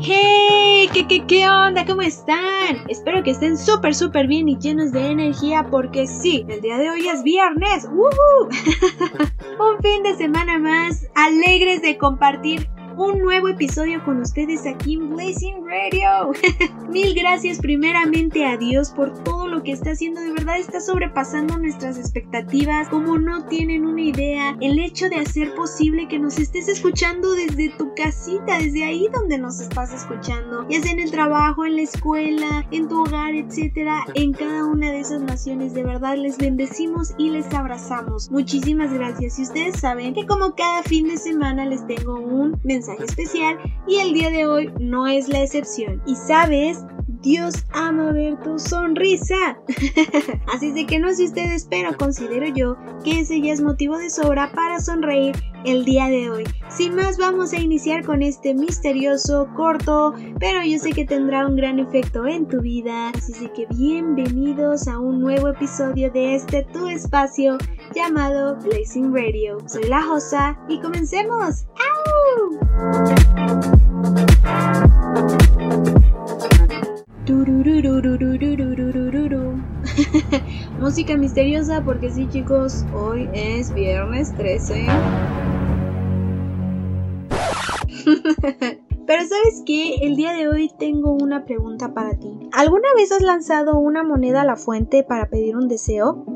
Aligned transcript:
¡Hey! 0.00 0.88
¿Qué, 0.92 1.06
qué, 1.06 1.26
qué 1.26 1.48
onda? 1.48 1.84
¿Cómo 1.86 2.02
están? 2.02 2.76
Espero 2.88 3.22
que 3.22 3.32
estén 3.32 3.56
súper, 3.58 3.94
súper 3.94 4.26
bien 4.26 4.48
y 4.48 4.58
llenos 4.58 4.92
de 4.92 5.10
energía 5.10 5.66
porque 5.70 6.06
sí, 6.06 6.46
el 6.48 6.60
día 6.60 6.78
de 6.78 6.90
hoy 6.90 7.08
es 7.08 7.22
viernes. 7.22 7.86
Un 7.90 9.82
fin 9.82 10.02
de 10.02 10.16
semana 10.16 10.58
más, 10.58 11.06
alegres 11.14 11.82
de 11.82 11.98
compartir 11.98 12.68
un 12.98 13.20
nuevo 13.20 13.46
episodio 13.46 14.04
con 14.04 14.20
ustedes 14.20 14.66
aquí 14.66 14.94
en 14.94 15.10
Blazing 15.10 15.64
Radio. 15.64 16.32
Mil 16.90 17.14
gracias 17.14 17.58
primeramente 17.58 18.44
a 18.44 18.56
Dios 18.56 18.90
por 18.90 19.22
todo 19.22 19.46
lo 19.46 19.62
que 19.62 19.70
está 19.70 19.92
haciendo. 19.92 20.20
De 20.20 20.32
verdad 20.32 20.58
está 20.58 20.80
sobrepasando 20.80 21.58
nuestras 21.58 21.96
expectativas. 21.96 22.88
Como 22.88 23.16
no 23.18 23.44
tienen 23.46 23.86
una 23.86 24.00
idea, 24.00 24.56
el 24.60 24.80
hecho 24.80 25.08
de 25.08 25.16
hacer 25.16 25.54
posible 25.54 26.08
que 26.08 26.18
nos 26.18 26.38
estés 26.38 26.66
escuchando 26.66 27.34
desde 27.34 27.68
tu 27.78 27.94
casita, 27.94 28.58
desde 28.58 28.84
ahí 28.84 29.06
donde 29.12 29.38
nos 29.38 29.60
estás 29.60 29.92
escuchando, 29.92 30.66
ya 30.68 30.82
sea 30.82 30.90
en 30.90 31.00
el 31.00 31.12
trabajo, 31.12 31.64
en 31.64 31.76
la 31.76 31.82
escuela, 31.82 32.66
en 32.72 32.88
tu 32.88 33.02
hogar, 33.02 33.34
etcétera, 33.34 34.06
en 34.14 34.32
cada 34.32 34.64
una 34.64 34.90
de 34.90 35.00
esas 35.00 35.20
naciones. 35.20 35.72
De 35.72 35.84
verdad 35.84 36.16
les 36.16 36.36
bendecimos 36.36 37.14
y 37.16 37.30
les 37.30 37.52
abrazamos. 37.54 38.28
Muchísimas 38.32 38.92
gracias. 38.92 39.38
Y 39.38 39.42
ustedes 39.42 39.78
saben 39.78 40.14
que 40.14 40.26
como 40.26 40.56
cada 40.56 40.82
fin 40.82 41.06
de 41.06 41.16
semana 41.16 41.64
les 41.64 41.86
tengo 41.86 42.18
un 42.18 42.58
mensaje 42.64 42.87
especial 42.94 43.58
y 43.86 43.96
el 43.96 44.12
día 44.12 44.30
de 44.30 44.46
hoy 44.46 44.72
no 44.80 45.06
es 45.06 45.28
la 45.28 45.42
excepción. 45.42 46.02
Y 46.06 46.14
sabes, 46.14 46.84
Dios 47.22 47.64
ama 47.72 48.12
ver 48.12 48.40
tu 48.42 48.58
sonrisa. 48.58 49.58
Así 50.54 50.70
de 50.72 50.86
que 50.86 50.98
no 50.98 51.12
sé 51.12 51.24
ustedes, 51.24 51.66
pero 51.68 51.96
considero 51.96 52.46
yo 52.46 52.76
que 53.04 53.20
ese 53.20 53.40
ya 53.40 53.52
es 53.52 53.60
motivo 53.60 53.98
de 53.98 54.10
sobra 54.10 54.52
para 54.52 54.80
sonreír 54.80 55.34
el 55.64 55.84
día 55.84 56.06
de 56.06 56.30
hoy. 56.30 56.44
Sin 56.68 56.94
más, 56.94 57.18
vamos 57.18 57.52
a 57.52 57.58
iniciar 57.58 58.04
con 58.04 58.22
este 58.22 58.54
misterioso, 58.54 59.48
corto, 59.56 60.14
pero 60.38 60.62
yo 60.64 60.78
sé 60.78 60.92
que 60.92 61.04
tendrá 61.04 61.46
un 61.46 61.56
gran 61.56 61.80
efecto 61.80 62.26
en 62.26 62.46
tu 62.46 62.60
vida. 62.60 63.10
Así 63.10 63.32
de 63.32 63.52
que 63.52 63.66
bienvenidos 63.74 64.86
a 64.86 64.98
un 64.98 65.20
nuevo 65.20 65.48
episodio 65.48 66.10
de 66.12 66.36
este 66.36 66.62
tu 66.72 66.86
espacio 66.86 67.58
llamado 67.94 68.56
Blazing 68.62 69.12
Radio. 69.12 69.58
Soy 69.66 69.84
la 69.84 70.02
Josa 70.02 70.56
y 70.68 70.80
comencemos. 70.80 71.66
Música 80.80 81.16
misteriosa 81.16 81.82
porque 81.84 82.10
sí 82.10 82.28
chicos, 82.28 82.84
hoy 82.94 83.28
es 83.32 83.72
viernes 83.74 84.34
13. 84.36 84.86
Pero 89.06 89.22
sabes 89.26 89.62
que 89.64 89.94
el 90.02 90.16
día 90.16 90.34
de 90.34 90.48
hoy 90.48 90.70
tengo 90.78 91.12
una 91.12 91.44
pregunta 91.44 91.94
para 91.94 92.18
ti. 92.18 92.28
¿Alguna 92.52 92.88
vez 92.96 93.10
has 93.10 93.22
lanzado 93.22 93.78
una 93.78 94.02
moneda 94.02 94.42
a 94.42 94.44
la 94.44 94.56
fuente 94.56 95.02
para 95.02 95.30
pedir 95.30 95.56
un 95.56 95.68
deseo? 95.68 96.26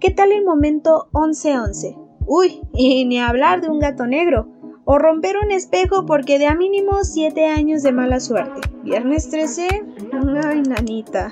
¿Qué 0.00 0.10
tal 0.10 0.32
el 0.32 0.44
momento 0.44 1.08
1111? 1.14 1.96
Uy, 2.26 2.60
y 2.74 3.04
ni 3.06 3.18
hablar 3.18 3.60
de 3.60 3.68
un 3.68 3.78
gato 3.78 4.06
negro 4.06 4.48
o 4.84 4.98
romper 4.98 5.36
un 5.42 5.50
espejo 5.50 6.06
porque 6.06 6.38
de 6.38 6.46
a 6.46 6.54
mínimo 6.54 7.04
7 7.04 7.46
años 7.46 7.82
de 7.82 7.92
mala 7.92 8.20
suerte. 8.20 8.60
Viernes 8.82 9.28
13, 9.30 9.84
ay 10.28 10.62
nanita. 10.62 11.30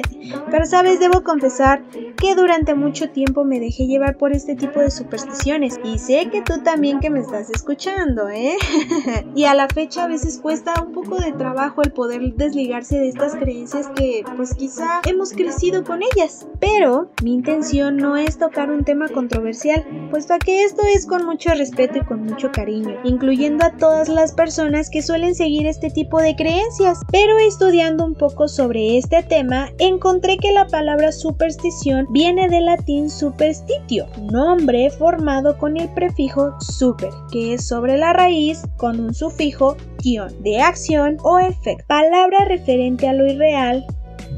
Pero 0.50 0.66
sabes, 0.66 1.00
debo 1.00 1.22
confesar 1.22 1.82
que 2.16 2.34
durante 2.34 2.74
mucho 2.74 3.10
tiempo 3.10 3.44
me 3.44 3.60
dejé 3.60 3.86
llevar 3.86 4.16
por 4.16 4.32
este 4.32 4.54
tipo 4.54 4.80
de 4.80 4.90
supersticiones 4.90 5.80
y 5.84 5.98
sé 5.98 6.28
que 6.30 6.42
tú 6.42 6.62
también 6.62 7.00
que 7.00 7.10
me 7.10 7.20
estás 7.20 7.50
escuchando, 7.50 8.28
¿eh? 8.28 8.56
y 9.34 9.44
a 9.44 9.54
la 9.54 9.68
fecha 9.68 10.04
a 10.04 10.08
veces 10.08 10.38
cuesta 10.38 10.74
un 10.82 10.92
poco 10.92 11.16
de 11.16 11.32
trabajo 11.32 11.82
el 11.82 11.92
poder 11.92 12.20
desligarse 12.34 12.98
de 12.98 13.08
estas 13.08 13.34
creencias 13.34 13.88
que 13.96 14.24
pues 14.36 14.54
quizá 14.54 15.00
hemos 15.06 15.32
crecido 15.32 15.84
con 15.84 16.00
ellas. 16.02 16.46
Pero 16.58 17.10
mi 17.22 17.34
intención 17.34 17.96
no 17.96 18.16
es 18.16 18.38
tocar 18.38 18.70
un 18.70 18.84
tema 18.84 19.08
controversial, 19.08 19.84
puesto 20.10 20.34
que 20.44 20.64
esto 20.64 20.82
es 20.94 21.06
con 21.06 21.24
mucho 21.24 21.50
respeto 21.54 21.98
y 21.98 22.04
con 22.04 22.24
mucho 22.24 22.50
cariño 22.52 22.70
incluyendo 23.04 23.64
a 23.64 23.76
todas 23.76 24.08
las 24.08 24.32
personas 24.32 24.90
que 24.90 25.02
suelen 25.02 25.34
seguir 25.34 25.66
este 25.66 25.90
tipo 25.90 26.20
de 26.20 26.36
creencias. 26.36 27.00
Pero 27.10 27.38
estudiando 27.38 28.04
un 28.04 28.14
poco 28.14 28.29
sobre 28.48 28.96
este 28.96 29.22
tema, 29.22 29.70
encontré 29.78 30.36
que 30.38 30.52
la 30.52 30.66
palabra 30.66 31.12
superstición 31.12 32.06
viene 32.10 32.48
del 32.48 32.66
latín 32.66 33.10
superstitio, 33.10 34.06
nombre 34.30 34.90
formado 34.90 35.58
con 35.58 35.76
el 35.76 35.88
prefijo 35.90 36.52
super, 36.60 37.10
que 37.30 37.54
es 37.54 37.66
sobre 37.66 37.98
la 37.98 38.12
raíz 38.12 38.62
con 38.76 39.00
un 39.00 39.14
sufijo 39.14 39.76
tion, 39.98 40.42
de 40.42 40.60
acción 40.60 41.18
o 41.22 41.38
efecto, 41.38 41.84
palabra 41.86 42.44
referente 42.46 43.08
a 43.08 43.12
lo 43.12 43.26
irreal, 43.26 43.84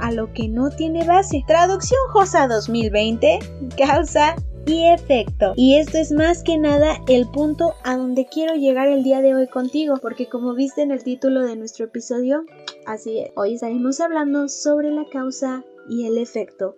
a 0.00 0.10
lo 0.10 0.32
que 0.32 0.48
no 0.48 0.70
tiene 0.70 1.04
base. 1.06 1.44
Traducción 1.47 2.00
JOSA 2.12 2.48
2020, 2.48 3.38
causa 3.76 4.34
y 4.66 4.84
efecto. 4.86 5.52
Y 5.56 5.76
esto 5.76 5.98
es 5.98 6.12
más 6.12 6.42
que 6.42 6.56
nada 6.58 6.97
el 7.08 7.28
punto 7.28 7.75
a 7.84 7.97
donde 7.97 8.26
quiero 8.26 8.54
llegar 8.54 8.88
el 8.88 9.02
día 9.02 9.20
de 9.20 9.34
hoy 9.34 9.48
contigo, 9.48 9.97
porque 10.00 10.28
como 10.28 10.54
viste 10.54 10.82
en 10.82 10.91
el 10.91 11.02
título 11.02 11.44
de 11.44 11.56
nuestro 11.56 11.86
episodio, 11.86 12.44
así 12.87 13.20
es, 13.20 13.31
hoy 13.37 13.54
estaremos 13.54 14.00
hablando 14.00 14.48
sobre 14.48 14.91
la 14.91 15.09
causa 15.10 15.65
y 15.88 16.06
el 16.06 16.19
efecto. 16.19 16.76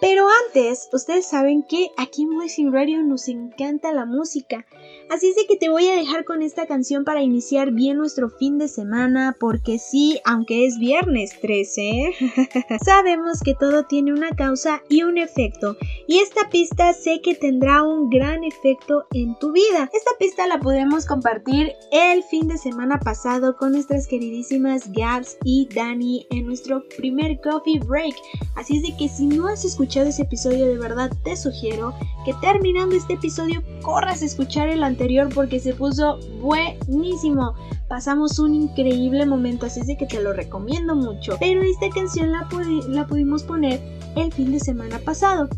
Pero 0.00 0.26
antes, 0.46 0.90
ustedes 0.92 1.26
saben 1.26 1.62
que 1.62 1.90
aquí 1.96 2.22
en 2.22 2.36
Voicing 2.36 2.70
Radio 2.70 3.02
nos 3.02 3.28
encanta 3.28 3.92
la 3.92 4.04
música. 4.04 4.66
Así 5.08 5.28
es 5.28 5.36
de 5.36 5.46
que 5.46 5.56
te 5.56 5.70
voy 5.70 5.86
a 5.88 5.94
dejar 5.94 6.24
con 6.24 6.42
esta 6.42 6.66
canción 6.66 7.04
para 7.04 7.22
iniciar 7.22 7.70
bien 7.70 7.96
nuestro 7.96 8.28
fin 8.28 8.58
de 8.58 8.68
semana, 8.68 9.36
porque 9.38 9.78
sí, 9.78 10.20
aunque 10.24 10.66
es 10.66 10.78
viernes 10.78 11.40
13, 11.40 12.12
sabemos 12.84 13.40
que 13.42 13.54
todo 13.54 13.84
tiene 13.84 14.12
una 14.12 14.30
causa 14.30 14.82
y 14.90 15.02
un 15.02 15.16
efecto. 15.16 15.76
Y 16.06 16.18
esta 16.18 16.50
pista 16.50 16.92
sé 16.92 17.20
que 17.22 17.34
tendrá 17.34 17.82
un 17.82 18.10
gran 18.10 18.44
efecto 18.44 19.04
en 19.12 19.38
tu 19.38 19.52
vida. 19.52 19.88
Esta 19.94 20.10
pista 20.18 20.46
la 20.46 20.58
podemos 20.60 21.06
compartir 21.06 21.72
el 21.92 22.22
fin 22.24 22.48
de 22.48 22.58
semana 22.58 22.98
pasado 22.98 23.56
con 23.56 23.72
nuestras 23.72 24.06
queridísimas 24.06 24.92
Gabs 24.92 25.38
y 25.44 25.68
Dani 25.74 26.26
en 26.30 26.46
nuestro 26.46 26.82
primer 26.98 27.40
coffee 27.40 27.78
break. 27.78 28.14
Así 28.56 28.76
es 28.76 28.82
de 28.82 28.96
que 28.96 29.08
si 29.08 29.26
no 29.26 29.46
has 29.46 29.64
escuchado 29.64 29.85
ese 29.86 30.22
episodio 30.22 30.66
de 30.66 30.78
verdad 30.78 31.10
te 31.22 31.36
sugiero 31.36 31.94
que 32.24 32.34
terminando 32.34 32.94
este 32.94 33.14
episodio 33.14 33.62
corras 33.82 34.22
a 34.22 34.26
escuchar 34.26 34.68
el 34.68 34.82
anterior 34.82 35.28
porque 35.32 35.60
se 35.60 35.74
puso 35.74 36.18
buenísimo. 36.40 37.54
Pasamos 37.88 38.38
un 38.40 38.54
increíble 38.54 39.24
momento, 39.26 39.66
así 39.66 39.80
es 39.80 39.86
de 39.86 39.96
que 39.96 40.06
te 40.06 40.20
lo 40.20 40.32
recomiendo 40.32 40.96
mucho. 40.96 41.36
Pero 41.38 41.62
esta 41.62 41.88
canción 41.90 42.32
la, 42.32 42.48
la 42.88 43.06
pudimos 43.06 43.44
poner 43.44 43.80
el 44.16 44.32
fin 44.32 44.50
de 44.50 44.60
semana 44.60 44.98
pasado. 44.98 45.48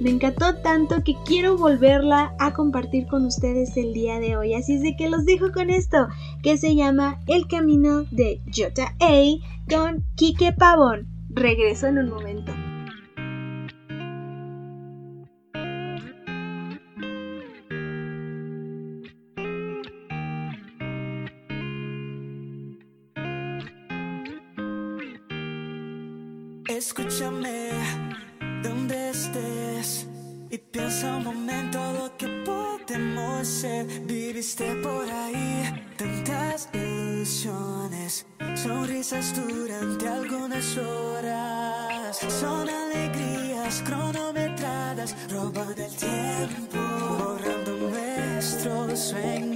Me 0.00 0.10
encantó 0.10 0.56
tanto 0.62 1.02
que 1.04 1.16
quiero 1.26 1.56
volverla 1.56 2.34
a 2.38 2.52
compartir 2.54 3.06
con 3.08 3.26
ustedes 3.26 3.76
el 3.76 3.92
día 3.92 4.20
de 4.20 4.36
hoy. 4.36 4.54
Así 4.54 4.74
es 4.74 4.82
de 4.82 4.96
que 4.96 5.08
los 5.08 5.24
dejo 5.24 5.50
con 5.52 5.70
esto, 5.70 6.08
que 6.42 6.56
se 6.56 6.74
llama 6.74 7.20
El 7.26 7.48
Camino 7.48 8.04
de 8.10 8.40
Jota 8.54 8.94
A 9.00 9.22
con 9.68 10.04
Kike 10.14 10.52
Pavón. 10.52 11.08
Regreso 11.30 11.86
en 11.86 11.98
un 11.98 12.10
momento. 12.10 12.52
Escúchame 26.94 27.70
donde 28.62 29.08
estés 29.08 30.06
y 30.50 30.58
piensa 30.58 31.16
un 31.16 31.24
momento 31.24 31.78
lo 31.94 32.14
que 32.18 32.26
podemos 32.44 33.48
ser. 33.48 33.86
Viviste 34.04 34.74
por 34.82 35.10
ahí 35.10 35.72
tantas 35.96 36.68
ilusiones, 36.74 38.26
sonrisas 38.56 39.34
durante 39.34 40.06
algunas 40.06 40.76
horas. 40.76 42.18
Son 42.28 42.68
alegrías 42.68 43.82
cronometradas, 43.86 45.16
roban 45.30 45.74
el 45.78 45.96
tiempo, 45.96 46.78
borrando 47.24 47.88
nuestros 47.88 48.98
sueños, 48.98 49.51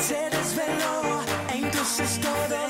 se 0.00 0.30
desveló, 0.30 1.20
entonces 1.52 2.20
todo 2.20 2.63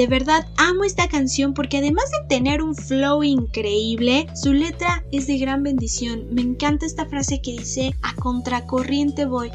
De 0.00 0.06
verdad 0.06 0.46
amo 0.56 0.84
esta 0.84 1.08
canción 1.08 1.52
porque 1.52 1.76
además 1.76 2.06
de 2.10 2.26
tener 2.26 2.62
un 2.62 2.74
flow 2.74 3.22
increíble, 3.22 4.28
su 4.34 4.54
letra 4.54 5.04
es 5.12 5.26
de 5.26 5.36
gran 5.36 5.62
bendición. 5.62 6.24
Me 6.30 6.40
encanta 6.40 6.86
esta 6.86 7.04
frase 7.04 7.42
que 7.42 7.52
dice 7.52 7.94
a 8.00 8.14
contracorriente 8.14 9.26
voy. 9.26 9.50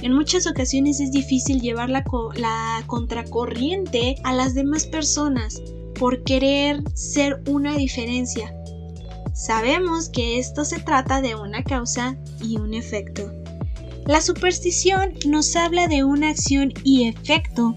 En 0.00 0.14
muchas 0.14 0.46
ocasiones 0.46 1.00
es 1.00 1.10
difícil 1.10 1.60
llevar 1.60 1.90
la, 1.90 2.04
la 2.36 2.84
contracorriente 2.86 4.14
a 4.22 4.32
las 4.34 4.54
demás 4.54 4.86
personas 4.86 5.60
por 5.98 6.22
querer 6.22 6.80
ser 6.94 7.42
una 7.48 7.76
diferencia. 7.76 8.54
Sabemos 9.34 10.10
que 10.10 10.38
esto 10.38 10.64
se 10.64 10.78
trata 10.78 11.20
de 11.20 11.34
una 11.34 11.64
causa 11.64 12.16
y 12.40 12.56
un 12.56 12.72
efecto. 12.72 13.32
La 14.06 14.20
superstición 14.20 15.14
nos 15.26 15.56
habla 15.56 15.88
de 15.88 16.04
una 16.04 16.30
acción 16.30 16.72
y 16.84 17.08
efecto 17.08 17.74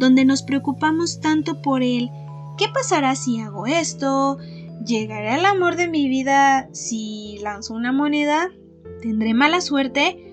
donde 0.00 0.24
nos 0.24 0.42
preocupamos 0.42 1.20
tanto 1.20 1.62
por 1.62 1.84
el 1.84 2.10
¿qué 2.58 2.66
pasará 2.74 3.14
si 3.14 3.38
hago 3.38 3.66
esto? 3.66 4.38
¿Llegará 4.84 5.38
el 5.38 5.44
amor 5.44 5.76
de 5.76 5.88
mi 5.88 6.08
vida 6.08 6.68
si 6.72 7.38
lanzo 7.42 7.74
una 7.74 7.92
moneda? 7.92 8.48
¿Tendré 9.02 9.34
mala 9.34 9.60
suerte? 9.60 10.26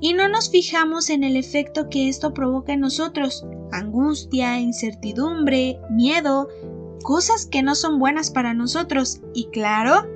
Y 0.00 0.14
no 0.14 0.28
nos 0.28 0.50
fijamos 0.50 1.10
en 1.10 1.24
el 1.24 1.36
efecto 1.36 1.90
que 1.90 2.08
esto 2.08 2.32
provoca 2.32 2.72
en 2.72 2.80
nosotros, 2.80 3.44
angustia, 3.72 4.60
incertidumbre, 4.60 5.80
miedo, 5.90 6.48
cosas 7.02 7.44
que 7.44 7.62
no 7.62 7.74
son 7.74 7.98
buenas 7.98 8.30
para 8.30 8.54
nosotros. 8.54 9.20
Y 9.34 9.46
claro, 9.46 10.06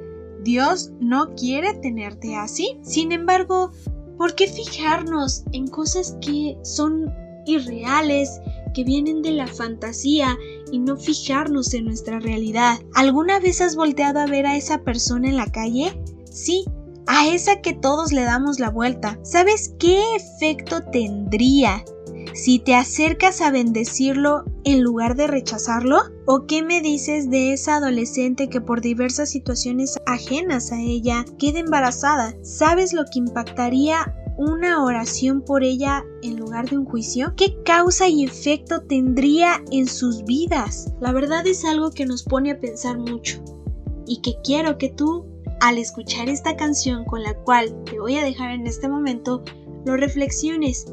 Dios 0.44 0.92
no 1.00 1.34
quiere 1.34 1.74
tenerte 1.74 2.36
así. 2.36 2.78
Sin 2.82 3.10
embargo, 3.10 3.72
¿por 4.16 4.36
qué 4.36 4.46
fijarnos 4.46 5.42
en 5.52 5.66
cosas 5.66 6.16
que 6.20 6.56
son 6.62 7.12
irreales, 7.46 8.40
que 8.72 8.84
vienen 8.84 9.22
de 9.22 9.32
la 9.32 9.46
fantasía 9.46 10.38
y 10.70 10.78
no 10.78 10.96
fijarnos 10.96 11.74
en 11.74 11.84
nuestra 11.84 12.20
realidad? 12.20 12.78
¿Alguna 12.94 13.40
vez 13.40 13.60
has 13.60 13.76
volteado 13.76 14.20
a 14.20 14.26
ver 14.26 14.46
a 14.46 14.56
esa 14.56 14.82
persona 14.82 15.28
en 15.28 15.36
la 15.36 15.46
calle? 15.46 16.00
Sí, 16.30 16.64
a 17.06 17.26
esa 17.28 17.60
que 17.60 17.72
todos 17.72 18.12
le 18.12 18.22
damos 18.22 18.58
la 18.58 18.70
vuelta. 18.70 19.18
¿Sabes 19.22 19.74
qué 19.78 20.00
efecto 20.16 20.82
tendría 20.92 21.84
si 22.34 22.58
te 22.58 22.74
acercas 22.74 23.40
a 23.40 23.50
bendecirlo 23.50 24.44
en 24.64 24.82
lugar 24.82 25.16
de 25.16 25.26
rechazarlo? 25.26 25.98
¿O 26.26 26.46
qué 26.46 26.62
me 26.62 26.80
dices 26.80 27.28
de 27.30 27.52
esa 27.52 27.76
adolescente 27.76 28.48
que 28.48 28.60
por 28.60 28.80
diversas 28.80 29.30
situaciones 29.30 29.98
ajenas 30.06 30.72
a 30.72 30.80
ella 30.80 31.24
queda 31.38 31.58
embarazada? 31.58 32.34
¿Sabes 32.42 32.92
lo 32.92 33.04
que 33.04 33.18
impactaría 33.18 34.14
una 34.36 34.84
oración 34.84 35.42
por 35.42 35.62
ella 35.62 36.04
en 36.22 36.36
lugar 36.38 36.68
de 36.68 36.78
un 36.78 36.84
juicio? 36.84 37.34
¿Qué 37.36 37.56
causa 37.64 38.08
y 38.08 38.24
efecto 38.24 38.82
tendría 38.82 39.62
en 39.70 39.86
sus 39.86 40.24
vidas? 40.24 40.92
La 41.00 41.12
verdad 41.12 41.46
es 41.46 41.64
algo 41.64 41.90
que 41.90 42.06
nos 42.06 42.22
pone 42.22 42.50
a 42.50 42.60
pensar 42.60 42.98
mucho 42.98 43.42
y 44.06 44.20
que 44.20 44.34
quiero 44.44 44.78
que 44.78 44.88
tú, 44.88 45.26
al 45.60 45.78
escuchar 45.78 46.28
esta 46.28 46.56
canción 46.56 47.04
con 47.04 47.22
la 47.22 47.34
cual 47.34 47.74
te 47.84 47.98
voy 47.98 48.16
a 48.16 48.24
dejar 48.24 48.50
en 48.50 48.66
este 48.66 48.88
momento, 48.88 49.42
lo 49.84 49.96
reflexiones 49.96 50.86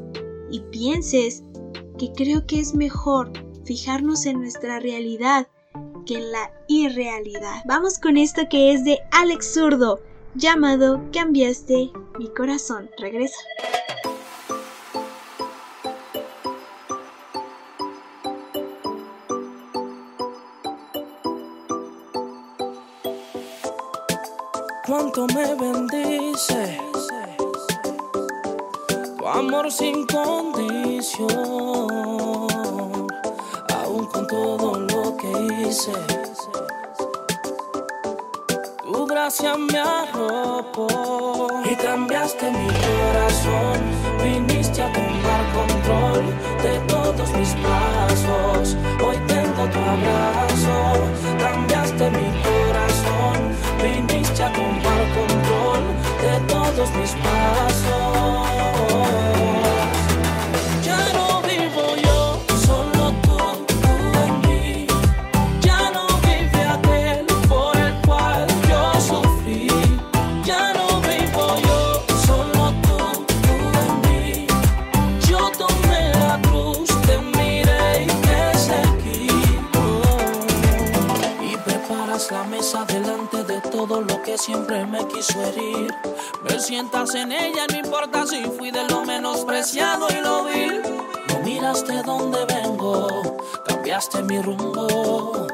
y 0.50 0.60
pienses 0.70 1.42
que 1.98 2.12
creo 2.12 2.46
que 2.46 2.60
es 2.60 2.74
mejor 2.74 3.32
fijarnos 3.64 4.26
en 4.26 4.40
nuestra 4.40 4.80
realidad 4.80 5.46
que 6.06 6.14
en 6.14 6.32
la 6.32 6.50
irrealidad. 6.68 7.62
Vamos 7.66 7.98
con 7.98 8.16
esto 8.16 8.42
que 8.50 8.72
es 8.72 8.84
de 8.84 8.98
Alex 9.12 9.54
Zurdo, 9.54 10.00
llamado 10.34 11.00
Cambiaste 11.12 11.90
mi 12.18 12.28
corazón. 12.28 12.90
Regresa. 12.98 13.38
cuánto 24.90 25.26
me 25.28 25.54
bendice 25.54 26.80
tu 29.16 29.26
amor 29.28 29.70
sin 29.70 30.04
condición, 30.06 31.28
aún 33.72 34.06
con 34.06 34.26
todo 34.26 34.80
lo 34.80 35.16
que 35.16 35.30
hice. 35.62 35.92
Y 41.64 41.76
cambiaste 41.76 42.50
mi 42.50 42.66
corazón. 42.66 43.78
Viniste 44.24 44.82
a 44.82 44.92
tomar 44.92 45.42
control 45.54 46.24
de 46.64 46.74
todos 46.88 47.30
mis 47.34 47.54
pasos. 47.62 48.76
Hoy 49.06 49.16
tengo 49.28 49.68
tu 49.68 49.78
abrazo, 49.78 50.39
me 85.00 85.08
quiso 85.08 85.42
herir. 85.42 85.94
Me 86.42 86.58
sientas 86.58 87.14
en 87.14 87.32
ella, 87.32 87.66
no 87.70 87.78
importa 87.78 88.26
si 88.26 88.42
fui 88.42 88.70
de 88.70 88.84
lo 88.88 89.04
menospreciado 89.04 90.06
y 90.10 90.20
lo 90.22 90.44
vil. 90.44 90.82
No 91.28 91.38
miraste 91.44 92.02
dónde 92.02 92.44
vengo, 92.46 93.36
cambiaste 93.66 94.22
mi 94.22 94.40
rumbo. 94.40 95.46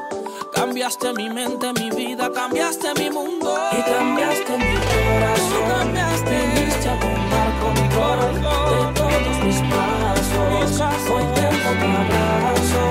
Cambiaste 0.53 1.13
mi 1.13 1.29
mente, 1.29 1.71
mi 1.73 1.89
vida, 1.91 2.31
cambiaste 2.33 2.93
mi 2.95 3.09
mundo. 3.09 3.55
Y 3.71 3.81
cambiaste 3.83 4.57
mi 4.57 4.75
corazón. 4.75 5.69
Cambiaste. 5.69 6.31
Viniste 6.55 6.89
a 6.89 6.99
tomar 6.99 7.49
control 7.61 8.19
de 8.33 8.93
todos 8.99 9.37
mis 9.43 9.59
pasos. 9.69 11.11
Hoy 11.11 11.23
tengo 11.35 11.69
tu 11.79 11.87
abrazo. 12.01 12.81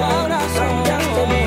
Cambiaste 0.58 1.26
mi 1.26 1.45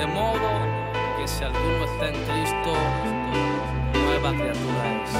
De 0.00 0.06
modo 0.06 0.48
que 1.18 1.28
si 1.28 1.44
alguno 1.44 1.84
está 1.84 2.08
en 2.08 2.14
Cristo, 2.14 2.72
nueva 3.92 4.32
criatura 4.32 5.04
es. 5.04 5.10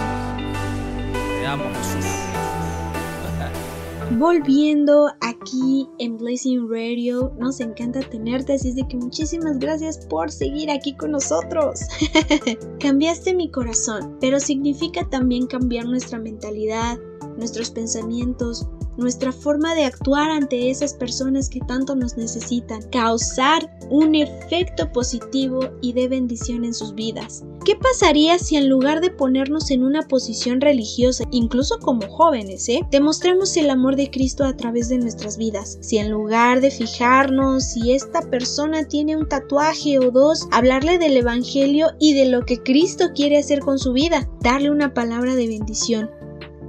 Volviendo 4.19 5.11
aquí 5.21 5.87
en 5.99 6.17
Blazing 6.17 6.67
Radio, 6.71 7.31
nos 7.39 7.61
encanta 7.61 8.01
tenerte, 8.01 8.55
así 8.55 8.71
es 8.71 8.77
de 8.77 8.89
que 8.89 8.97
muchísimas 8.97 9.59
gracias 9.59 9.99
por 10.07 10.31
seguir 10.31 10.71
aquí 10.71 10.97
con 10.97 11.11
nosotros. 11.11 11.81
Cambiaste 12.81 13.35
mi 13.35 13.51
corazón, 13.51 14.17
pero 14.19 14.41
significa 14.41 15.07
también 15.11 15.47
cambiar 15.47 15.85
nuestra 15.85 16.19
mentalidad, 16.19 16.99
nuestros 17.37 17.71
pensamientos, 17.71 18.67
nuestra 19.01 19.33
forma 19.33 19.75
de 19.75 19.85
actuar 19.85 20.31
ante 20.31 20.71
esas 20.71 20.95
personas 20.95 21.49
que 21.49 21.61
tanto 21.61 21.97
nos 21.97 22.17
necesitan, 22.17 22.83
causar 22.91 23.77
un 23.91 24.15
efecto 24.15 24.93
positivo 24.93 25.61
y 25.81 25.93
de 25.93 26.07
bendición 26.07 26.65
en 26.65 26.75
sus 26.75 26.95
vidas. 26.95 27.43
¿Qué 27.65 27.77
pasaría 27.77 28.39
si 28.39 28.57
en 28.57 28.69
lugar 28.69 29.01
de 29.01 29.11
ponernos 29.11 29.71
en 29.71 29.85
una 29.85 30.03
posición 30.03 30.61
religiosa, 30.61 31.25
incluso 31.31 31.79
como 31.79 32.09
jóvenes, 32.09 32.69
¿eh? 32.69 32.81
demostremos 32.91 33.57
el 33.57 33.69
amor 33.69 33.97
de 33.97 34.11
Cristo 34.11 34.45
a 34.45 34.57
través 34.57 34.89
de 34.89 34.99
nuestras 34.99 35.37
vidas? 35.37 35.79
Si 35.81 35.99
en 35.99 36.11
lugar 36.11 36.61
de 36.61 36.71
fijarnos 36.71 37.65
si 37.65 37.93
esta 37.93 38.23
persona 38.23 38.85
tiene 38.85 39.17
un 39.17 39.29
tatuaje 39.29 39.99
o 39.99 40.11
dos, 40.11 40.49
hablarle 40.51 40.99
del 40.99 41.17
Evangelio 41.17 41.89
y 41.99 42.15
de 42.15 42.27
lo 42.27 42.45
que 42.45 42.63
Cristo 42.63 43.11
quiere 43.15 43.39
hacer 43.39 43.61
con 43.61 43.79
su 43.79 43.93
vida, 43.93 44.29
darle 44.41 44.71
una 44.71 44.95
palabra 44.95 45.35
de 45.35 45.49
bendición. 45.49 46.11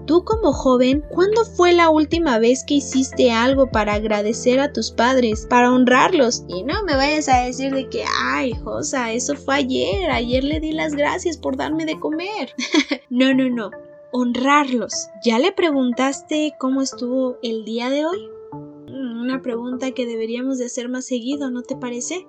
Tú 0.06 0.26
como 0.26 0.52
joven, 0.52 1.04
¿cuándo 1.10 1.46
fue 1.46 1.74
la 1.74 1.90
última 1.90 2.40
vez 2.40 2.64
que 2.66 2.76
hiciste 2.76 3.32
algo 3.32 3.72
para 3.72 3.94
agradecer 3.94 4.60
a 4.60 4.74
tus 4.74 4.92
padres, 4.92 5.46
para 5.50 5.72
honrarlos? 5.72 6.44
Y 6.48 6.64
no 6.64 6.84
me 6.84 6.96
vayas 6.96 7.30
a 7.30 7.44
decir 7.44 7.74
de 7.74 7.88
que, 7.88 8.04
ay, 8.20 8.54
Josa, 8.64 9.14
eso 9.14 9.36
fue 9.36 9.56
ayer, 9.56 10.10
ayer 10.10 10.44
le 10.44 10.60
di 10.60 10.72
las 10.72 10.96
gracias 10.96 11.38
por 11.38 11.56
darme 11.56 11.86
de 11.86 12.00
comer. 12.00 12.54
no, 13.10 13.34
no, 13.34 13.50
no, 13.50 13.72
honrarlos. 14.12 15.08
¿Ya 15.24 15.40
le 15.40 15.52
preguntaste 15.52 16.54
cómo 16.60 16.82
estuvo 16.82 17.38
el 17.44 17.64
día 17.64 17.90
de 17.90 18.06
hoy? 18.06 18.30
Mm, 18.88 19.22
Una 19.22 19.42
pregunta 19.42 19.92
que 19.92 20.06
deberíamos 20.06 20.58
de 20.58 20.66
hacer 20.66 20.90
más 20.90 21.06
seguido, 21.06 21.52
¿no 21.52 21.62
te 21.62 21.76
parece? 21.76 22.26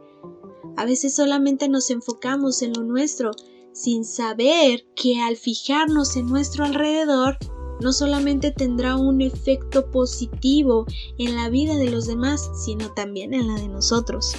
A 0.77 0.85
veces 0.85 1.15
solamente 1.15 1.69
nos 1.69 1.91
enfocamos 1.91 2.63
en 2.63 2.75
lo 2.75 2.83
nuestro, 2.83 3.31
sin 3.73 4.05
saber 4.05 4.85
que 4.95 5.21
al 5.21 5.37
fijarnos 5.37 6.17
en 6.17 6.27
nuestro 6.27 6.65
alrededor, 6.65 7.39
no 7.83 7.93
solamente 7.93 8.51
tendrá 8.51 8.97
un 8.97 9.21
efecto 9.21 9.91
positivo 9.91 10.87
en 11.19 11.37
la 11.37 11.49
vida 11.49 11.77
de 11.77 11.91
los 11.91 12.07
demás, 12.07 12.51
sino 12.65 12.91
también 12.93 13.35
en 13.35 13.49
la 13.49 13.55
de 13.55 13.69
nosotros. 13.69 14.35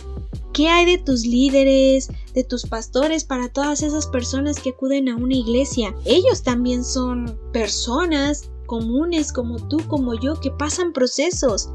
¿Qué 0.53 0.69
hay 0.69 0.85
de 0.85 0.97
tus 0.99 1.25
líderes, 1.25 2.09
de 2.33 2.43
tus 2.43 2.63
pastores 2.65 3.23
para 3.23 3.49
todas 3.49 3.81
esas 3.81 4.07
personas 4.07 4.59
que 4.59 4.69
acuden 4.69 5.09
a 5.09 5.15
una 5.15 5.35
iglesia? 5.35 5.95
Ellos 6.05 6.43
también 6.43 6.83
son 6.83 7.39
personas 7.51 8.49
comunes 8.67 9.33
como 9.33 9.57
tú, 9.67 9.79
como 9.87 10.13
yo, 10.13 10.39
que 10.39 10.51
pasan 10.51 10.93
procesos. 10.93 11.69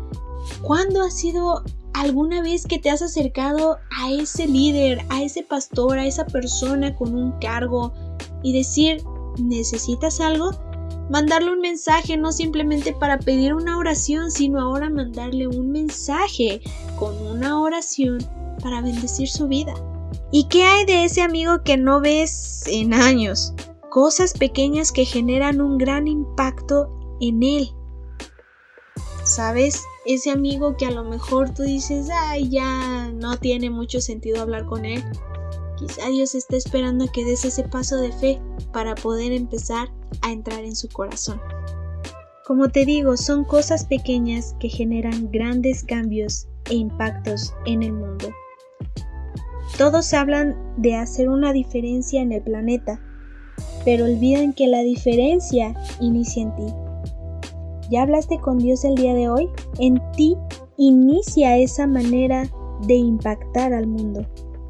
¿Cuándo 0.62 1.02
ha 1.02 1.10
sido 1.10 1.62
alguna 1.92 2.40
vez 2.40 2.66
que 2.66 2.78
te 2.78 2.90
has 2.90 3.02
acercado 3.02 3.78
a 4.00 4.12
ese 4.12 4.46
líder, 4.46 5.00
a 5.08 5.22
ese 5.22 5.42
pastor, 5.42 5.98
a 5.98 6.06
esa 6.06 6.26
persona 6.26 6.94
con 6.94 7.14
un 7.14 7.32
cargo 7.40 7.92
y 8.42 8.52
decir, 8.52 9.02
¿necesitas 9.38 10.20
algo? 10.20 10.52
Mandarle 11.08 11.52
un 11.52 11.60
mensaje 11.60 12.16
no 12.16 12.32
simplemente 12.32 12.92
para 12.92 13.18
pedir 13.18 13.54
una 13.54 13.78
oración, 13.78 14.30
sino 14.30 14.60
ahora 14.60 14.90
mandarle 14.90 15.46
un 15.46 15.70
mensaje 15.70 16.60
con 16.98 17.16
una 17.26 17.60
oración 17.60 18.18
para 18.62 18.80
bendecir 18.80 19.28
su 19.28 19.48
vida. 19.48 19.74
¿Y 20.30 20.44
qué 20.48 20.64
hay 20.64 20.84
de 20.84 21.04
ese 21.04 21.22
amigo 21.22 21.62
que 21.62 21.76
no 21.76 22.00
ves 22.00 22.64
en 22.66 22.92
años? 22.92 23.54
Cosas 23.90 24.34
pequeñas 24.34 24.92
que 24.92 25.04
generan 25.04 25.60
un 25.60 25.78
gran 25.78 26.06
impacto 26.06 26.90
en 27.20 27.42
él. 27.42 27.70
¿Sabes? 29.24 29.82
Ese 30.06 30.30
amigo 30.30 30.76
que 30.76 30.86
a 30.86 30.90
lo 30.90 31.04
mejor 31.04 31.52
tú 31.52 31.62
dices, 31.62 32.08
ay, 32.12 32.48
ya 32.48 33.10
no 33.12 33.36
tiene 33.38 33.70
mucho 33.70 34.00
sentido 34.00 34.40
hablar 34.40 34.66
con 34.66 34.84
él. 34.84 35.02
Quizá 35.78 36.08
Dios 36.08 36.34
está 36.34 36.56
esperando 36.56 37.04
a 37.04 37.08
que 37.12 37.24
des 37.24 37.44
ese 37.44 37.62
paso 37.62 37.96
de 37.96 38.10
fe 38.12 38.40
para 38.72 38.94
poder 38.96 39.32
empezar 39.32 39.88
a 40.22 40.32
entrar 40.32 40.64
en 40.64 40.74
su 40.74 40.88
corazón. 40.88 41.40
Como 42.46 42.70
te 42.70 42.84
digo, 42.84 43.16
son 43.16 43.44
cosas 43.44 43.84
pequeñas 43.84 44.56
que 44.58 44.68
generan 44.68 45.30
grandes 45.30 45.84
cambios 45.84 46.48
e 46.70 46.74
impactos 46.74 47.52
en 47.66 47.82
el 47.82 47.92
mundo. 47.92 48.30
Todos 49.76 50.12
hablan 50.14 50.56
de 50.78 50.96
hacer 50.96 51.28
una 51.28 51.52
diferencia 51.52 52.20
en 52.20 52.32
el 52.32 52.42
planeta, 52.42 53.00
pero 53.84 54.06
olvidan 54.06 54.54
que 54.54 54.66
la 54.66 54.80
diferencia 54.80 55.74
inicia 56.00 56.42
en 56.42 56.56
ti. 56.56 56.74
¿Ya 57.90 58.02
hablaste 58.02 58.40
con 58.40 58.58
Dios 58.58 58.84
el 58.84 58.96
día 58.96 59.14
de 59.14 59.28
hoy? 59.28 59.48
En 59.78 60.00
ti 60.12 60.36
inicia 60.76 61.56
esa 61.56 61.86
manera 61.86 62.50
de 62.86 62.94
impactar 62.94 63.72
al 63.72 63.86
mundo. 63.86 64.26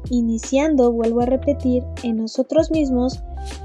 Iniciando, 0.09 0.91
vuelvo 0.91 1.21
a 1.21 1.25
repetir, 1.25 1.83
en 2.03 2.17
nosotros 2.17 2.71
mismos 2.71 3.23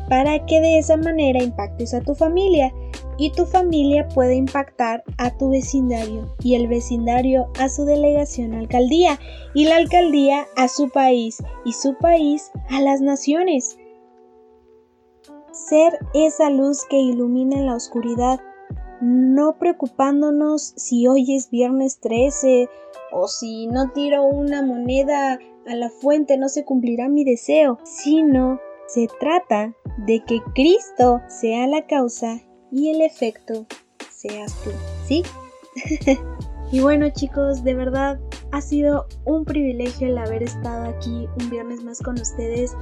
para 0.08 0.44
que 0.46 0.60
de 0.60 0.78
esa 0.78 0.96
manera 0.96 1.42
impactes 1.42 1.94
a 1.94 2.00
tu 2.00 2.14
familia 2.14 2.72
y 3.16 3.30
tu 3.30 3.46
familia 3.46 4.08
puede 4.08 4.34
impactar 4.34 5.04
a 5.18 5.36
tu 5.36 5.50
vecindario 5.50 6.34
y 6.42 6.54
el 6.54 6.66
vecindario 6.66 7.48
a 7.58 7.68
su 7.68 7.84
delegación 7.84 8.54
alcaldía 8.54 9.18
y 9.54 9.64
la 9.66 9.76
alcaldía 9.76 10.46
a 10.56 10.68
su 10.68 10.88
país 10.90 11.42
y 11.64 11.72
su 11.72 11.96
país 11.98 12.50
a 12.70 12.80
las 12.80 13.00
naciones. 13.00 13.78
Ser 15.52 15.98
esa 16.14 16.50
luz 16.50 16.84
que 16.90 16.98
ilumina 16.98 17.56
en 17.56 17.66
la 17.66 17.76
oscuridad, 17.76 18.40
no 19.00 19.56
preocupándonos 19.58 20.74
si 20.76 21.06
hoy 21.06 21.36
es 21.36 21.50
viernes 21.50 22.00
13 22.00 22.68
o 23.12 23.28
si 23.28 23.68
no 23.68 23.92
tiro 23.92 24.24
una 24.24 24.62
moneda 24.62 25.38
a 25.66 25.74
la 25.74 25.90
fuente 25.90 26.36
no 26.36 26.48
se 26.48 26.64
cumplirá 26.64 27.08
mi 27.08 27.24
deseo, 27.24 27.78
sino 27.84 28.60
se 28.86 29.08
trata 29.18 29.74
de 30.06 30.22
que 30.26 30.42
Cristo 30.54 31.20
sea 31.28 31.66
la 31.66 31.86
causa 31.86 32.40
y 32.70 32.90
el 32.90 33.00
efecto 33.00 33.66
seas 34.10 34.54
tú, 34.62 34.70
¿sí? 35.06 35.22
y 36.72 36.80
bueno 36.80 37.08
chicos, 37.10 37.64
de 37.64 37.74
verdad 37.74 38.20
ha 38.52 38.60
sido 38.60 39.06
un 39.24 39.44
privilegio 39.44 40.06
el 40.06 40.16
haber 40.16 40.44
estado 40.44 40.84
aquí 40.84 41.26
un 41.40 41.50
viernes 41.50 41.82
más 41.82 42.00
con 42.00 42.20
ustedes. 42.20 42.76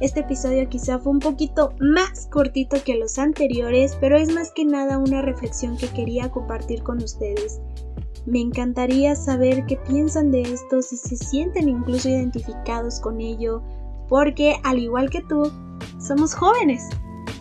Este 0.00 0.20
episodio 0.20 0.66
quizá 0.70 0.98
fue 0.98 1.12
un 1.12 1.18
poquito 1.18 1.74
más 1.80 2.28
cortito 2.28 2.78
que 2.82 2.94
los 2.94 3.18
anteriores, 3.18 3.96
pero 4.00 4.16
es 4.16 4.32
más 4.32 4.52
que 4.52 4.64
nada 4.64 4.96
una 4.96 5.20
reflexión 5.20 5.76
que 5.76 5.88
quería 5.88 6.30
compartir 6.30 6.82
con 6.82 7.02
ustedes. 7.02 7.60
Me 8.28 8.40
encantaría 8.40 9.16
saber 9.16 9.64
qué 9.64 9.78
piensan 9.88 10.30
de 10.30 10.42
esto, 10.42 10.82
si 10.82 10.98
se 10.98 11.16
sienten 11.16 11.66
incluso 11.66 12.10
identificados 12.10 13.00
con 13.00 13.22
ello, 13.22 13.62
porque 14.06 14.56
al 14.64 14.78
igual 14.78 15.08
que 15.08 15.22
tú, 15.22 15.50
somos 15.98 16.34
jóvenes 16.34 16.86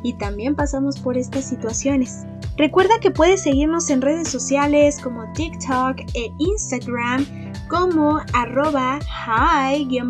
y 0.04 0.14
también 0.14 0.56
pasamos 0.56 0.98
por 0.98 1.18
estas 1.18 1.44
situaciones. 1.44 2.26
Recuerda 2.56 3.02
que 3.02 3.12
puedes 3.12 3.44
seguirnos 3.44 3.90
en 3.90 4.02
redes 4.02 4.30
sociales 4.30 5.02
como 5.04 5.30
TikTok 5.34 6.00
e 6.14 6.32
Instagram 6.40 7.26
como 7.70 8.22
arroba 8.34 8.98
hi-I'm 9.28 10.10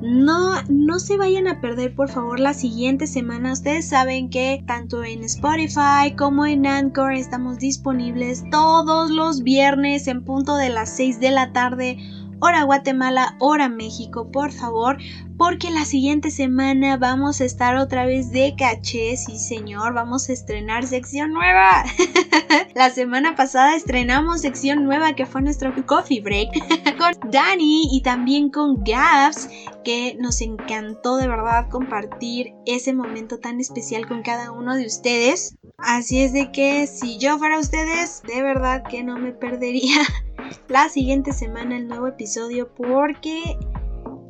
No, 0.00 0.62
no 0.68 1.00
se 1.00 1.16
vayan 1.16 1.48
a 1.48 1.60
perder 1.60 1.92
por 1.92 2.08
favor 2.08 2.38
la 2.38 2.54
siguiente 2.54 3.08
semana. 3.08 3.52
Ustedes 3.52 3.88
saben 3.88 4.30
que 4.30 4.62
tanto 4.64 5.02
en 5.02 5.24
Spotify 5.24 6.14
como 6.16 6.46
en 6.46 6.66
Anchor 6.66 7.14
estamos 7.14 7.58
disponibles 7.58 8.44
todos 8.50 9.10
los 9.10 9.42
viernes 9.42 10.06
en 10.06 10.24
punto 10.24 10.54
de 10.54 10.68
las 10.68 10.90
6 10.90 11.18
de 11.18 11.30
la 11.32 11.52
tarde 11.52 11.98
hora 12.40 12.62
Guatemala, 12.62 13.36
hora 13.40 13.68
México, 13.68 14.30
por 14.30 14.52
favor, 14.52 14.98
porque 15.36 15.70
la 15.70 15.84
siguiente 15.84 16.30
semana 16.30 16.96
vamos 16.96 17.40
a 17.40 17.44
estar 17.44 17.76
otra 17.76 18.06
vez 18.06 18.32
de 18.32 18.54
caché, 18.58 19.16
sí 19.16 19.38
señor, 19.38 19.94
vamos 19.94 20.28
a 20.28 20.32
estrenar 20.32 20.86
sección 20.86 21.32
nueva. 21.32 21.84
la 22.74 22.90
semana 22.90 23.36
pasada 23.36 23.76
estrenamos 23.76 24.40
sección 24.40 24.84
nueva 24.84 25.14
que 25.14 25.26
fue 25.26 25.42
nuestro 25.42 25.72
coffee 25.86 26.20
break 26.20 26.50
con 26.98 27.30
Dani 27.30 27.88
y 27.92 28.02
también 28.02 28.50
con 28.50 28.82
Gabs, 28.82 29.48
que 29.84 30.16
nos 30.20 30.40
encantó 30.40 31.16
de 31.16 31.28
verdad 31.28 31.68
compartir 31.70 32.54
ese 32.66 32.92
momento 32.92 33.38
tan 33.38 33.60
especial 33.60 34.06
con 34.06 34.22
cada 34.22 34.50
uno 34.50 34.74
de 34.74 34.86
ustedes. 34.86 35.56
Así 35.78 36.20
es 36.20 36.32
de 36.32 36.50
que 36.50 36.86
si 36.86 37.18
yo 37.18 37.38
fuera 37.38 37.58
ustedes, 37.58 38.22
de 38.22 38.42
verdad 38.42 38.82
que 38.88 39.04
no 39.04 39.16
me 39.18 39.32
perdería 39.32 40.02
la 40.68 40.88
siguiente 40.88 41.32
semana 41.32 41.76
el 41.76 41.88
nuevo 41.88 42.06
episodio 42.06 42.68
porque 42.68 43.58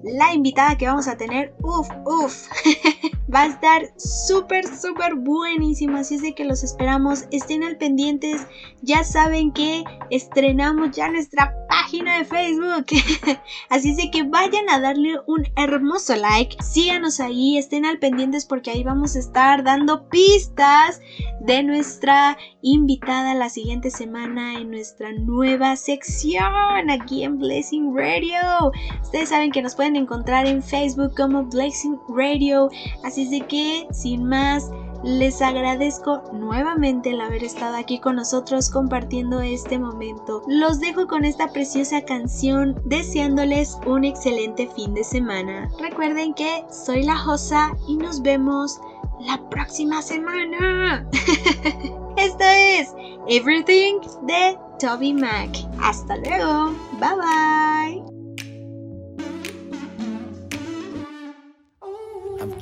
la 0.03 0.33
invitada 0.33 0.77
que 0.77 0.87
vamos 0.87 1.09
a 1.09 1.17
tener, 1.17 1.55
uff, 1.61 1.89
uff, 2.05 2.49
va 3.33 3.43
a 3.43 3.47
estar 3.47 3.93
súper, 3.97 4.67
súper 4.67 5.15
buenísimo. 5.15 5.99
Así 5.99 6.17
es 6.17 6.23
de 6.23 6.35
que 6.35 6.45
los 6.45 6.63
esperamos. 6.63 7.25
Estén 7.31 7.63
al 7.63 7.77
pendientes. 7.77 8.47
Ya 8.83 9.05
saben 9.05 9.53
que 9.53 9.85
estrenamos 10.11 10.97
ya 10.97 11.11
nuestra 11.11 11.55
página 11.69 12.19
de 12.19 12.25
Facebook. 12.25 12.87
Así 13.69 13.91
es 13.91 13.97
de 13.97 14.11
que 14.11 14.23
vayan 14.23 14.69
a 14.71 14.81
darle 14.81 15.17
un 15.27 15.47
hermoso 15.57 16.17
like. 16.17 16.57
Síganos 16.63 17.21
ahí, 17.21 17.59
estén 17.59 17.85
al 17.85 17.99
pendientes 17.99 18.47
porque 18.47 18.71
ahí 18.71 18.83
vamos 18.83 19.17
a 19.17 19.19
estar 19.19 19.63
dando 19.65 20.09
pistas 20.09 21.01
de 21.41 21.63
nuestra 21.63 22.37
invitada 22.63 23.35
la 23.35 23.49
siguiente 23.49 23.91
semana 23.91 24.55
en 24.55 24.71
nuestra 24.71 25.13
nueva 25.13 25.77
sección 25.77 26.91
aquí 26.91 27.25
en 27.25 27.39
Blessing 27.39 27.95
Radio. 27.95 28.73
Ustedes 29.03 29.29
saben 29.29 29.53
que 29.53 29.63
nos 29.63 29.75
pueden 29.75 29.97
encontrar 29.97 30.47
en 30.47 30.63
Facebook 30.63 31.15
como 31.17 31.45
Blessing 31.45 31.99
Radio. 32.09 32.71
Así 33.05 33.18
de 33.27 33.41
que, 33.43 33.87
sin 33.93 34.25
más, 34.25 34.71
les 35.05 35.41
agradezco 35.43 36.23
nuevamente 36.33 37.11
el 37.11 37.21
haber 37.21 37.45
estado 37.45 37.77
aquí 37.77 38.01
con 38.01 38.17
nosotros 38.17 38.71
compartiendo 38.71 39.41
este 39.41 39.79
momento. 39.79 40.43
Los 40.49 40.81
dejo 40.81 41.07
con 41.07 41.25
esta 41.25 41.49
preciosa 41.49 42.03
canción 42.03 42.81
deseándoles 42.85 43.79
un 43.87 44.05
excelente 44.05 44.69
fin 44.75 44.95
de 44.95 45.05
semana. 45.05 45.71
Recuerden 45.81 46.35
que 46.35 46.65
soy 46.71 47.05
la 47.05 47.17
Josa 47.17 47.77
y 47.87 47.97
nos 47.97 48.23
vemos 48.23 48.81
la 49.21 49.39
próxima 49.51 50.03
semana. 50.03 51.09
Esto 52.17 52.45
es 52.45 52.95
Everything 53.29 54.01
de 54.23 54.59
Toby 54.81 55.15
Mac. 55.15 55.51
Hasta 55.81 56.17
luego. 56.17 56.73
Bye 56.99 58.03
bye. 58.03 58.18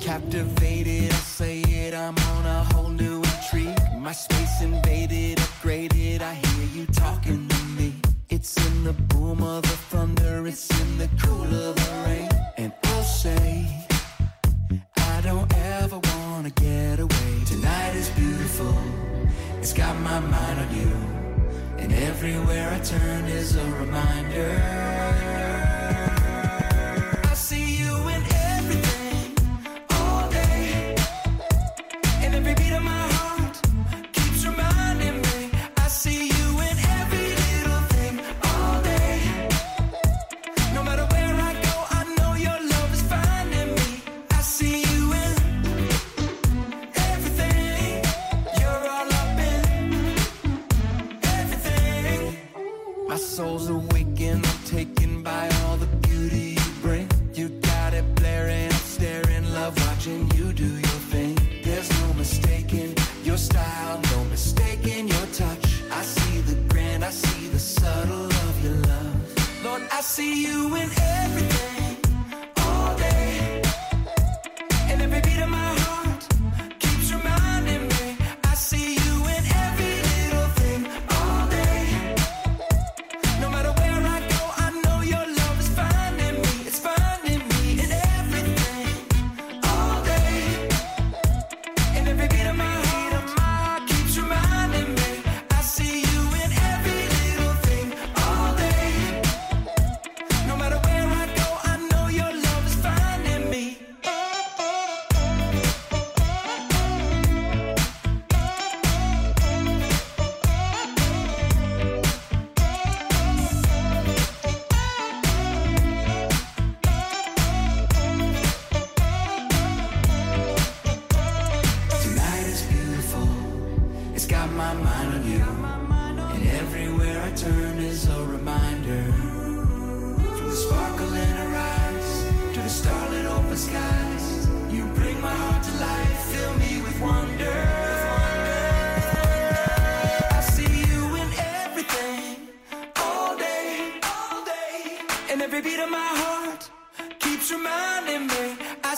Captivated, 0.07 1.11
I 1.11 1.15
say 1.17 1.59
it, 1.59 1.93
I'm 1.93 2.17
on 2.17 2.45
a 2.45 2.63
whole 2.71 2.87
new 2.87 3.17
intrigue. 3.17 3.77
My 3.99 4.13
space 4.13 4.61
invaded, 4.61 5.37
upgraded, 5.37 6.21
I 6.21 6.33
hear 6.35 6.65
you 6.73 6.85
talking 6.93 7.45
to 7.45 7.63
me. 7.77 7.93
It's 8.29 8.55
in 8.67 8.85
the 8.85 8.93
boom 8.93 9.43
of 9.43 9.63
the 9.63 9.77
thunder, 9.91 10.47
it's 10.47 10.69
in 10.81 10.97
the 10.97 11.09
cool 11.21 11.43
of 11.43 11.75
the 11.75 12.03
rain. 12.05 12.29
And 12.55 12.71
I'll 12.85 13.03
say, 13.03 13.85
I 14.95 15.19
don't 15.25 15.53
ever 15.81 15.99
wanna 15.99 16.51
get 16.51 17.01
away. 17.01 17.31
Tonight 17.45 17.95
is 17.95 18.09
beautiful, 18.11 18.77
it's 19.59 19.73
got 19.73 19.99
my 19.99 20.21
mind 20.21 20.57
on 20.61 20.73
you. 20.73 20.91
And 21.79 21.91
everywhere 21.91 22.71
I 22.71 22.79
turn 22.79 23.25
is 23.25 23.57
a 23.57 23.65
reminder. 23.81 25.66
see 70.17 70.47
you 70.47 70.75
in 70.75 70.89
every 70.99 71.46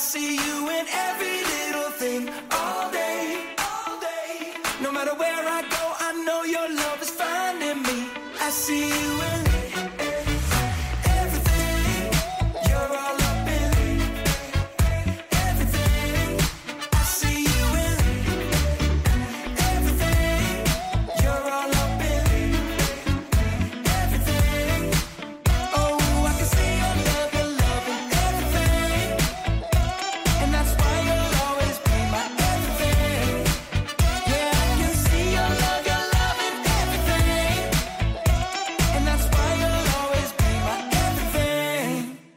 see 0.10 0.38
you 0.38 0.70
in 0.70 0.86
every 0.88 1.38
little 1.54 1.92
thing 1.92 2.28
all 2.50 2.90
day, 2.90 3.46
all 3.60 4.00
day. 4.00 4.56
No 4.82 4.92
matter 4.92 5.14
where 5.14 5.44
I 5.58 5.62
go, 5.62 5.84
I 6.08 6.24
know 6.26 6.42
your 6.46 6.68
love 6.68 7.00
is 7.00 7.12
finding 7.12 7.84
me. 7.84 8.08
I 8.42 8.50
see 8.50 8.88
you 8.90 9.39